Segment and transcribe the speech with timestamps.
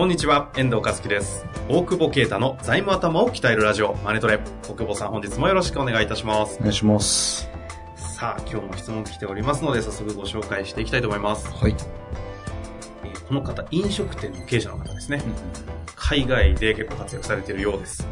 [0.00, 1.44] こんにちは、遠藤和樹です。
[1.68, 4.40] 大久保啓太の財務頭を鍛えるラジオ、マネトレ。
[4.66, 6.62] 大久保さん、本日もよろしくお願いいたしますお。
[6.62, 7.50] 願いします。
[7.96, 11.52] さあ、今日も質問来ておりますので、早速ご紹介していきたいと思います。
[11.52, 11.76] はい。
[13.04, 15.20] えーこの方、飲食店の経営者の方ですね。
[15.96, 18.08] 海外で結構活躍されているようです。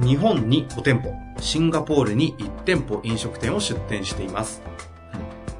[0.00, 4.62] 日本に5店舗、シンガポールに1店舗飲食店を出店しています。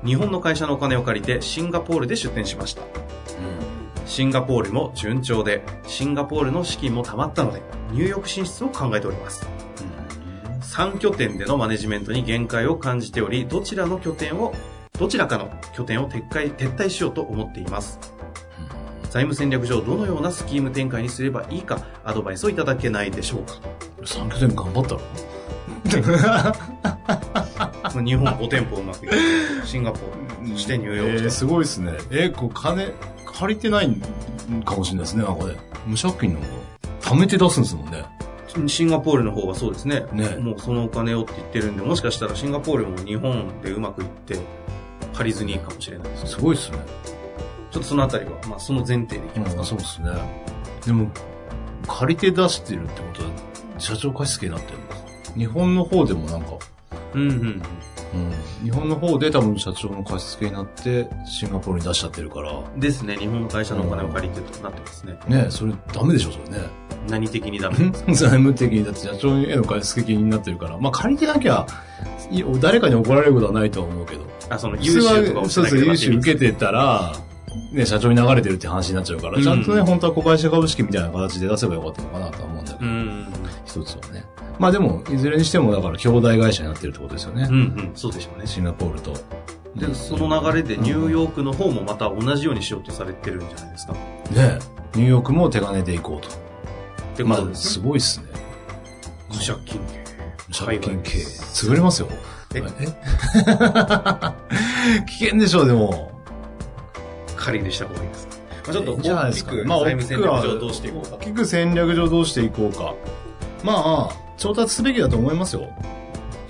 [0.04, 3.05] 日本の会社のお金を借りてシンガポールで出店しました。
[4.07, 9.46] シンガポールも順調で、シンガポールの資金も貯まったので、ニューヨーク進出を考えております。
[10.60, 14.54] 3拠点でのマネジメントに限界を感じており、どちらの拠点を、
[14.99, 17.99] どちらかの拠点を撤回、撤退しようと思っています。
[19.10, 23.54] 財務戦略上どのようなスキーム展開にすればいいか、アドバイスをいただけないでしょうか。
[24.04, 25.01] 三拠点頑張ったの
[28.04, 29.12] 日本5店舗うまくいっ
[29.62, 31.93] て、シンガポール、そしてニューヨークとえー、すごいですね。
[32.10, 32.93] えー、こう金
[33.38, 33.95] 借りてない
[34.65, 35.56] かもしれないですね、なんかね。
[35.87, 36.46] 無借金の方
[37.15, 38.04] 貯めて出すんですもんね。
[38.66, 40.06] シンガポールの方はそうですね。
[40.12, 44.38] ねもうそのお金をって言ってるんで、もしかしたらシンガポールも日本でうまくいって、
[45.15, 46.26] 借りずにいいかもしれないです。
[46.28, 46.78] すごいですね。
[47.70, 49.65] ちょっとそのあたりは、まあその前提でいきますか。
[49.65, 50.10] そうですね。
[50.87, 51.10] でも、
[51.87, 53.30] 借りて出してるってことは、
[53.78, 54.96] 社長貸付になってるのか。
[55.37, 56.52] 日本の方でもなんか、
[57.12, 57.62] うんうん。
[58.16, 63.16] うん、日本の方で多分社長の貸付になって、シンガポールに出しちゃってるから、ですね。
[63.16, 65.19] 日本の会社のお金を借りてるとなってますね。
[65.28, 66.66] ねそれダメでしょ、それね。
[67.09, 68.12] 何的にダメですか？
[68.15, 71.66] 財務的に、だって社長への貸付金になってるから、まあ借りてなきゃ、
[72.31, 74.26] い誰かに怒られることはないとは思うけど。
[74.49, 77.12] あ、その融資とかをしそうそう、融資受けてたら、
[77.72, 83.26] ね、社長に流れてるって話になっちゃうから、ちゃんとね、うん本当は小林株式みたいな形で出せばよかったのかなとは思うんだけど、うん。
[83.65, 84.25] 一つはね。
[84.59, 87.47] まあでも、いずれにしても、だから、兄弟会社になってるってことですよね。
[87.50, 87.91] うんうん。
[87.94, 88.47] そうでしょうね。
[88.47, 89.12] シンガポールと。
[89.77, 93.93] で、その流れでニューヨークの方もまた同じようにしようとされてるんじゃないですか？
[93.93, 93.99] ね、
[94.94, 96.28] ニューヨークも手金で行こうと。
[96.28, 96.31] っ
[97.17, 97.71] てこまあ、とですね。
[97.72, 98.27] すごいっすね。
[99.28, 99.81] 無借金
[100.50, 101.23] 借金経営。
[101.23, 102.09] 潰れますよ。
[102.55, 102.62] え？
[105.06, 106.11] 危険でしょう、でも。
[107.37, 108.37] 借り入れした方がいいですか？
[108.67, 111.19] まあ、ちょっといいんじゃないですか大きくまあ財務戦略上どうしていこうか大。
[111.21, 112.94] きく戦略上どうしていこうか。
[113.62, 115.69] まあ、調達すべきだと思いますよ。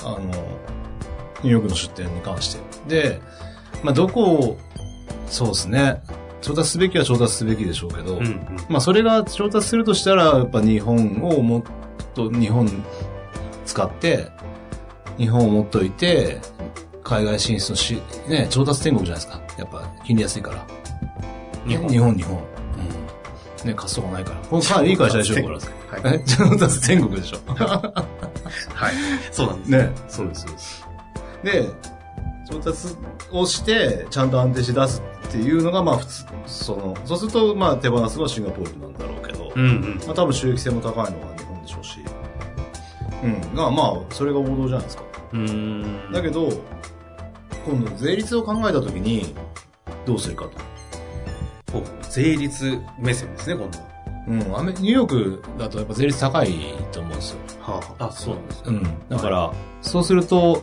[0.04, 2.60] あの、ニューヨークの出店に関して。
[2.88, 3.20] で、
[3.82, 4.58] まあ、どこを、
[5.26, 6.02] そうですね。
[6.40, 8.40] 調達すべきは調達すべきでしょうけど、うんうん。
[8.68, 11.62] まあ、それが調達するとしたら、やっぱ日本をもっ
[12.14, 12.68] と、日本
[13.64, 14.28] 使って、
[15.18, 16.40] 日本を持っといて、
[17.02, 19.42] 海外進出のし、ね、調達天国じゃないですか。
[19.58, 20.66] やっぱ、金利安いから。
[21.66, 22.36] 日本日本、日本。
[22.36, 22.42] うん。
[23.64, 24.36] ね、貸すとこないから。
[24.48, 25.56] これいい会社でしょ、これ。
[25.56, 26.16] はい。
[26.16, 27.38] え調達天国でしょ。
[27.54, 28.94] はい。
[29.32, 29.70] そうなんです。
[29.70, 30.88] ね、そうです、そうです。
[31.42, 31.70] で、
[32.50, 32.94] 調達
[33.32, 40.00] をして、ちゃんと安定して出すっていうのが、まあ普通、その、そうすると、まあ手放すのはシンガポールなんだろうけど、うんうん。
[40.06, 41.98] まあ多分収益性も高いのは日本でしょうし、
[43.22, 43.54] うん。
[43.54, 45.02] が、まあ、それが王道じゃないですか。
[45.32, 46.12] うーん。
[46.12, 46.48] だけど、
[47.66, 49.34] 今度税率を考えたときに、
[50.04, 50.52] どうするかと。
[51.72, 53.86] ほう税率目線ですね、今度は。
[54.28, 56.52] うん、アメニューヨークだとやっぱ税率高い
[56.90, 57.38] と思うんですよ。
[57.60, 58.70] はあ、あ、そうなんですか。
[58.70, 59.08] うん。
[59.08, 60.62] だから、そうすると、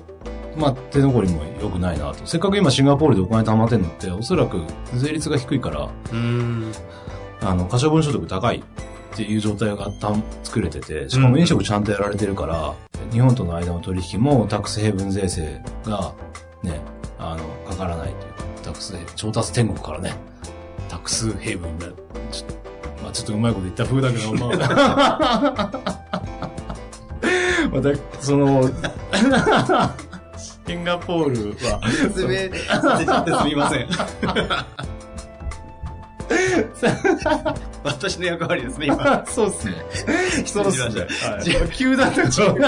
[0.57, 2.25] まあ、手残りも良くないなと。
[2.25, 4.61] せっかく今シンガポールでお金貯まってんのって、おそらく
[4.95, 6.71] 税率が低いから、うーん。
[7.41, 8.57] あの、可処分所得高い
[9.13, 12.73] っていう状態がたん作れてて、しかも飲食ちゃんとやられてるから、
[13.11, 16.13] 日本との間の取引もタックスヘイブン税制が
[16.63, 16.81] ね、
[17.19, 20.13] あの、かからないというか、タックスヘイ調達天国からね、
[21.03, 25.71] クスヘイブンが、ちょっと、まあちょっとうまいこと言った風だけど、まあ、
[27.71, 27.89] また、
[28.19, 28.69] その、
[30.67, 32.37] シンガポールは、説明
[32.81, 33.87] させちゃってすみません。
[37.83, 39.25] 私の役割ですね、今。
[39.27, 39.73] そうっすね。
[40.45, 41.07] そうっすね。
[41.41, 42.53] じはい、急だったでしょ。
[42.59, 42.65] で、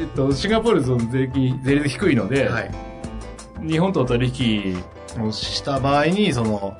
[0.00, 2.70] えっと、シンガポールその税金、税率低いので、はい。
[3.62, 4.82] 日本と取引
[5.22, 6.76] をした場合に、その、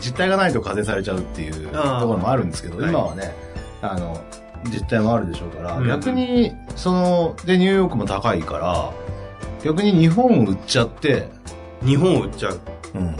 [0.00, 3.34] 実態がないと課税されちゃうっていうところもあるんですけど、はい今はね、
[3.82, 4.20] あの、
[4.66, 8.92] 実態もあるでしょうから、うん逆に、その、で、ニューヨークも高いから、
[9.64, 11.28] 逆に日本を売っちゃって、
[11.84, 12.60] 日本を売っちゃう。
[12.94, 13.16] うん。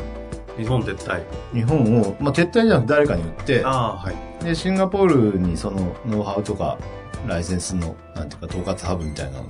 [0.56, 1.22] 日本撤退。
[1.52, 4.44] 日本を、まあ、撤退じゃなくて誰かに売って、ああ、はい。
[4.44, 6.78] で、シンガポールにそのノウハウとか、
[7.26, 9.48] ライセンスの、なんていうか、統括ハブみたいなのを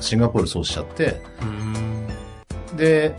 [0.00, 1.91] シンガポールそうしちゃって、うん。
[2.76, 3.14] で、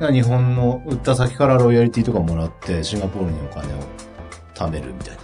[0.00, 3.78] な日本の売った先からロイヤリティとかもらって、シンガポールにお金を
[4.54, 5.20] 貯めるみたいな。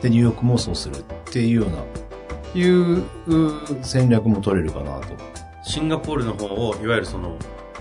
[0.00, 1.84] で、ニューヨークもそうするっていうような、
[2.54, 3.04] いうう
[3.82, 5.06] 戦略も取れるかなと。
[5.64, 7.36] シンガポールの方を、いわゆるその、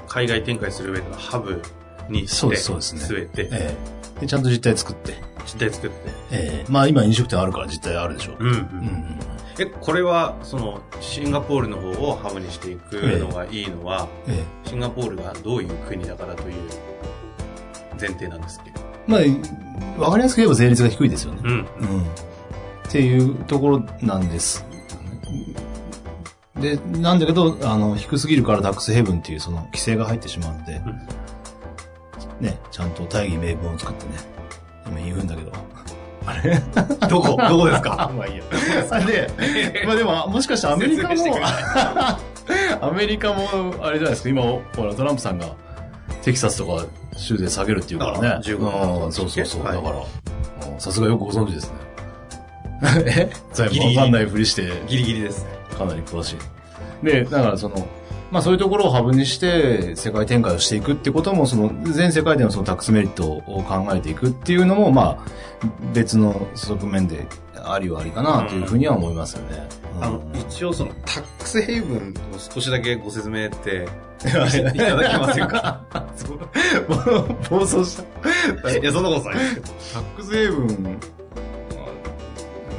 [0.07, 1.61] 海外展開する上でのハブ
[2.09, 3.77] にして、そうですそうですね据えて、え
[4.17, 5.15] えで、ちゃんと実態作って。
[5.45, 5.95] 実態作って。
[6.31, 8.35] ええまあ今飲食店あるから実態あるでしょう。
[8.39, 8.55] うん、うん。
[8.55, 9.30] うん。
[9.59, 16.55] え、これは、その、シンガポールの方をハブにしていくのがいいのは、えシンガポールがどういう国だからという
[17.99, 18.79] 前提なんですっけど。
[19.19, 19.27] え
[19.97, 21.41] まあ、わかりやすく言えば税率が低いですよね。
[21.43, 21.51] うん。
[21.51, 21.61] うん。
[21.61, 21.65] っ
[22.89, 24.65] ていうところなんです。
[26.59, 30.81] で、なんだけど、あの、低すぎるからタックスヘブンっていうその規制が入ってしまうので、
[32.39, 34.11] ね、ちゃんと大義名分を作ってね、
[34.87, 35.51] 今言うんだけど。
[36.25, 36.61] あれ？
[37.09, 37.37] どこ？
[37.49, 38.11] どこですか？
[38.15, 38.43] まあいいや。
[39.05, 41.15] で、まあでも、もしかしてアメリカも
[42.81, 43.47] アメリカも、
[43.81, 45.47] あれじゃないですか、今、ほら、トランプさんが、
[46.23, 46.85] テキサスとか
[47.17, 48.27] 州で下げるっていうからね。
[48.27, 49.63] あ15うんそうそうそう。
[49.63, 51.75] はいだから、うんさすがよくご存知ですね。
[53.05, 53.29] え？
[53.95, 55.45] わかんないふりして、ギリギリです。
[55.77, 56.35] かなり詳し
[57.03, 57.05] い。
[57.05, 57.75] で、だからその、
[58.31, 65.31] まあそういうところをハブにして世界展開をしていくってことも、その全世界でのそのタックスメリットを考えていくっていうのも、まあ
[65.93, 67.25] 別の側面で
[67.63, 69.67] ありはありかなというふうには思いますよね。
[69.99, 73.87] あの、一応その、タックスヘイブンを少しだけご説明って、
[74.23, 74.39] いた
[74.95, 75.81] だけませんか？
[77.49, 77.97] 暴走し
[78.63, 78.71] た。
[78.71, 79.67] いや、そんなことないですけど。
[79.93, 80.67] タックスヘイブン、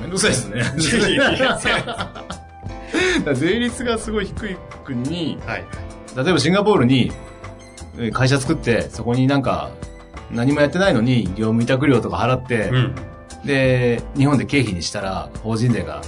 [0.00, 0.62] めんどくさいですね。
[3.35, 5.65] 税率がすごい低い国に、はい。
[6.17, 7.12] 例えばシンガポールに
[7.99, 9.71] えー会社作って、そこになんか
[10.31, 12.94] 何もやってないのに業務委託料とか払って、うん。
[13.44, 16.00] で、日本で経費にしたら法人税が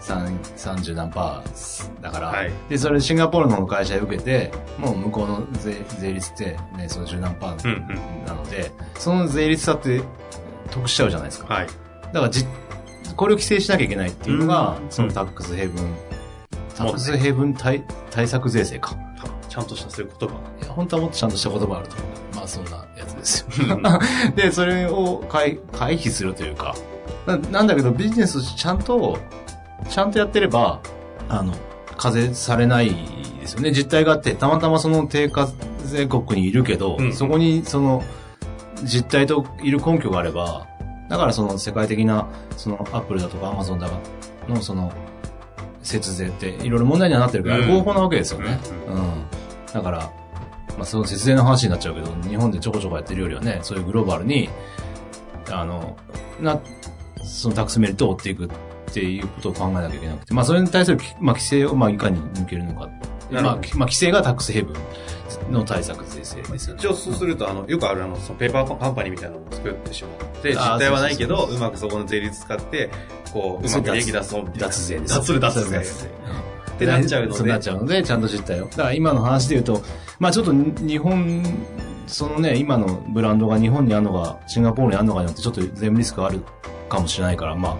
[0.00, 8.24] 3 30何パーだから、はいで、それシンガポールの会社へ受けて、もう向こうの税税率ってね、その10何パーうんうん。
[8.26, 10.00] なので、その税率差って
[10.70, 11.52] 得しちゃうじゃないですか。
[11.54, 11.66] はい。
[12.12, 12.44] だからじ、
[13.16, 15.94] これを規制しなきゃいけないっていうのが、うんそのタックスヘイブン、
[16.80, 18.96] タックスヘイブン対対策税制か。
[19.48, 20.34] ちゃんとしたそういう言葉。
[20.62, 22.36] いや、本当はもっとちゃんとした言葉あると思う。
[22.36, 23.76] まあそんなやつですよ。
[23.76, 26.74] うんで、それを回回避するというか
[27.26, 29.18] な、なんだけどビジネスちゃんと、
[29.88, 30.80] ちゃんとやってれば、
[31.28, 31.52] あの、
[31.96, 32.94] 課税されない
[33.40, 33.72] ですよね。
[33.72, 35.48] 実態があって、たまたまその低課
[35.84, 38.02] 税国にいるけど、うんそこにその
[38.84, 40.66] 実態といる根拠があれば、
[41.08, 43.98] だからその世界的な、そのアップルだとかアマゾンだか
[44.48, 44.92] のその
[45.82, 48.58] 節税っていろいろ問題にはなってるから、うん合法なわけですよね。
[48.88, 49.24] ううん。
[49.72, 49.98] だから、
[50.76, 54.48] まあその節税の話になっちゃうけど、日本でちょこちょこやってるよりはね、そういうグローバルに、
[55.50, 55.96] あの、
[56.40, 56.60] な、
[57.22, 58.48] そのタックスメリットを追っていくっ
[58.92, 62.88] ていうことを考えなきゃいけなくて、まあそれに対する、まあ規制をまあいかに抜けるのか。
[63.30, 64.72] まあ、まあ規制がタックスヘブ
[65.48, 66.80] ンの対策税制ですよね。
[66.80, 72.90] 一応そうすると、あの、よくあるあの、そのペーパーカンパニーみたいなのを作ってしまって、実態はないけど、そうまくそこの税率使って、
[73.32, 74.66] こう、うまく利益出そうみたいな。
[74.68, 75.14] 脱税です。
[75.14, 75.78] 脱脱税。
[75.78, 75.82] っ
[76.80, 78.64] てなっちゃうのそうなっで、ちゃうので、ちゃんと実態を。
[78.64, 79.82] だから今の話で言うと、
[80.18, 81.44] まあちょっと日本、
[82.06, 86.40] そのね、今のブランドが日本にあるのか、シンガポールにあるのかによってちょっと税務リスクがある
[86.88, 87.76] かもしれないから、まあ、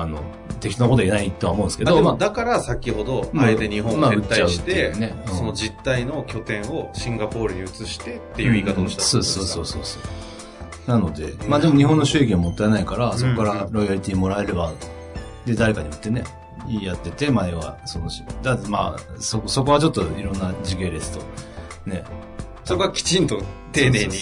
[0.00, 0.20] あの、
[0.60, 5.14] 適当なことは言えないとは思うんですけど、まあだから先ほど、まああえて日本をまあ撤退してね。
[5.28, 10.90] うん、その実態の拠点をシンガポールに移してっていう言い方をしたそうそうそうそうそう。
[10.90, 14.72] なので、まあでも日本の収益はもったいないから、そこからロイヤリティもらえれば、
[15.44, 16.24] で、誰かに売ってね、
[16.82, 21.20] やってて、前は、そのし、だまあ、そ、そこはちょっといろんな時系列と、
[21.86, 22.04] ね、
[22.68, 24.14] そこはきちんと丁寧に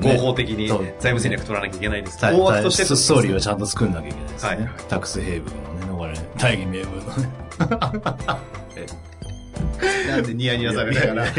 [0.00, 2.20] 合法的に財務戦略取らなきゃいけないです。
[2.20, 4.48] た大枠としてたストーリーをちゃんと作んなきゃいけないですね。
[4.50, 5.54] はいはいタックスヘイブン
[5.88, 7.28] のね、逃れ、大義名分のね。
[10.08, 11.32] なんでニヤニヤされながら、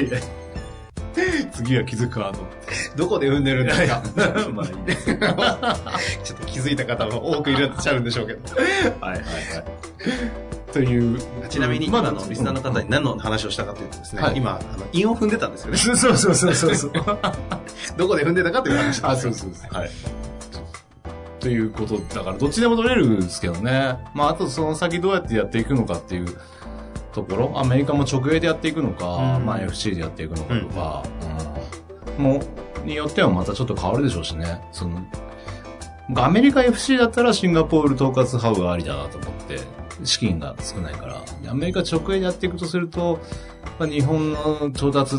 [1.53, 2.57] 次は気づくかなと思って。
[2.97, 4.03] どこで産んでるんですか？
[4.53, 5.05] まあいいです。
[5.13, 5.19] ちょっ
[6.39, 8.41] と気づいた方も多くいらっしゃるんでしょうけど。
[8.99, 9.25] はいはいはい。
[10.71, 11.19] という。
[11.49, 15.77] ちなみに、今のリスナーの方に何の話をしたかというとですね、はい今、あの、韻を踏んでたんですよね。
[15.77, 16.91] そうそうそうそうそう。
[17.97, 19.73] どこで踏んでたかという話あ、そうそうそう。
[19.73, 19.89] はい。
[21.39, 23.97] ということだから、どっちでも取れるんですけどね。
[24.13, 26.37] まあ、あとその先どうやってやっていくのかっていう
[27.13, 31.03] ところ、アメリカも直営でやっていくのか、うんまあ FC でやっていくのかとか、
[32.17, 32.41] うんも
[32.83, 34.61] う、によってはまたちょっと変わるでしょうしね。
[34.71, 35.01] その、
[36.09, 39.59] 僕アメリカ FC だったらシンガポール統括ハブがありだなと思って、
[40.03, 41.21] 資金が少ないから。
[41.41, 43.19] でアメリカ直営でやっていくとすると、
[43.79, 45.15] まあ、日本の調達、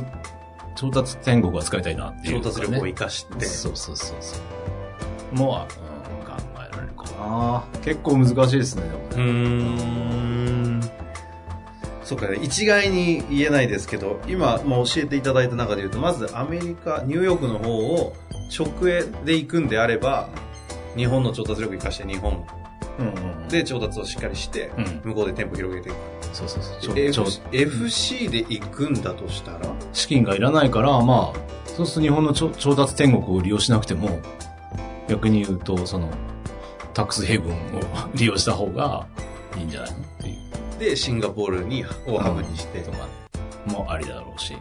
[0.77, 3.45] 調達天国は使いたいなっていう、調達力を生かして。
[3.45, 4.37] そうそうそうそ
[5.33, 5.35] う。
[5.37, 7.65] もう、うん、考えられるかな。
[7.83, 9.17] 結構難しいですね、でもうね。
[9.17, 9.37] ー
[10.79, 10.91] ん。
[12.05, 18.17] そうか、一概に言えないですけど、今、まあ、教えていただいた中で言うと、まずアメリカ、ニューヨークの方を
[18.59, 20.29] 直営で行くんであれば、
[20.97, 22.45] 日本の調達力を生かして日本。
[23.51, 25.97] で調達をしっかりして、うん向こうで店舗広げていく。
[26.33, 27.35] そうそうそう。
[27.53, 29.61] FC で行くんだとしたら、
[29.93, 34.21] 資金がいらないから、まあ、そうすると日本の調達天国を利用しなくても、
[35.09, 36.11] 逆に言うと、その、
[36.95, 37.57] タックスヘイブンを
[38.15, 39.07] 利用した方が
[39.57, 40.37] いいんじゃないのっていう。
[40.79, 42.99] で、シンガポールに、をハブにしてと、か
[43.67, 44.55] もありだろうし。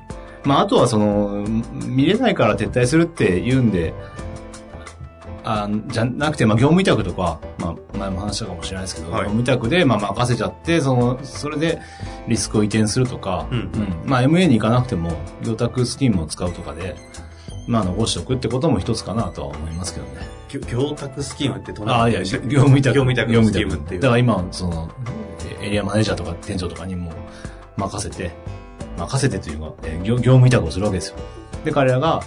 [0.44, 3.94] まあ、あとはその、見れないから撤退するって言うんで、
[5.50, 11.80] あじゃなくて、まあ、業務委託とか、まあ、前も話したかもしれないですけど、はい業務委託で、まあ、任せちゃって、その、それで
[12.28, 13.70] リスクを移転するとか、うんうん
[14.06, 15.12] まあ、MA に行かなくても、
[15.44, 16.96] 業託スキームを使うとかで、
[17.68, 20.28] まあ、残しておくってことも一つかなとは思いますけどね。
[20.50, 22.96] 業業託スキームってどんなああ、いや、業務委託。
[22.96, 24.02] 業務委託のスキームっていう。
[24.02, 24.90] だから今、その、
[25.62, 27.12] えエリアマネージャーとか店長とかにも
[27.78, 28.32] 任せて、
[28.98, 31.18] 任せてというか、えー業業務委託をするわけですよ。
[31.64, 32.22] で、彼らが、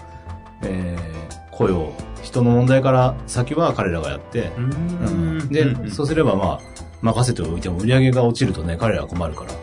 [0.63, 1.93] えー、雇用、
[2.33, 5.49] 人の問題から先は彼らがやって、うーん。
[5.49, 5.91] で、うんうん。
[5.91, 6.61] そうすればまあ、
[7.03, 9.53] 任せておいても売り上げが落ちるとね、彼らは困るから。
[9.53, 9.57] っ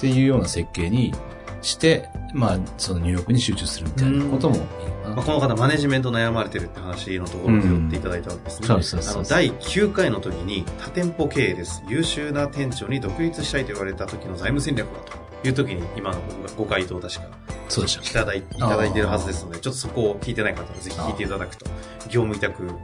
[0.00, 1.14] ていうような設計に
[1.62, 5.16] して、まあ、そのニューヨークに集中するみたいなこともいいのかな。
[5.16, 8.66] まあ、この方、マネジメント悩まれてるって話のところで寄っていただいたわけですね。
[8.66, 11.82] そうそうそうあの第9回の時に、多店舗経営です。
[11.86, 15.00] 優秀な店長に独立したいと言われた時の財務戦略は
[15.42, 16.20] という時に、今の
[16.56, 17.28] ご回答を確か
[17.68, 21.66] そうでしたっいただいいただいてるはずですので、ちょっとそこを聞いてない方はぜひ聞いていただくと、
[22.08, 22.78] 業務委託の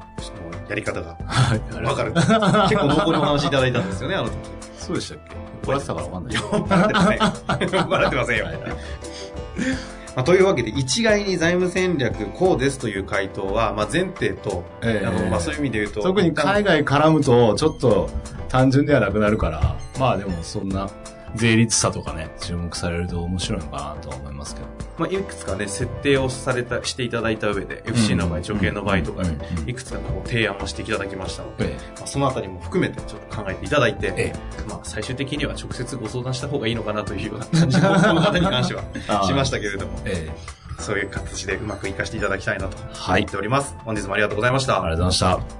[0.68, 1.18] やり方が。
[1.82, 2.12] わかる。
[2.12, 4.34] 結構濃厚にお話いただいたんですよね、あの時。
[4.78, 5.36] そうでしたっけ？
[5.62, 6.42] 怒られてたからわかんない。
[6.42, 7.88] 笑ってません。
[7.88, 8.46] 笑ってませんよ。
[10.16, 18.10] まあ、というわけで、一概に財務戦略こうですという回答は、まあ、前提と、ええあのまあ、そういう意味で言うと、特に海外絡むと、ちょっと
[18.48, 20.88] 単純ではなくなるから、まあでもそんな
[21.34, 24.66] 税率差とかね、注目されると面白いのかなとは思いますけど。
[24.98, 34.32] まあ、いくつかね、設定をされた、していただいた上で、FC の場合、直系の場合とかねいくつかこう提案をしていただきましたので、えまあ、そのあたりも含めてちょっと考えていただいて、え
[34.68, 43.76] まあ、最終的には直接ご相談した方がいいのかなというような感じも、この方に関してはしましたけれども、ええそういう形でうまく活かしていただきたいなとはい思っております。
[43.84, 44.82] 本日もありがとうございました。
[44.82, 45.59] ありがとうございました。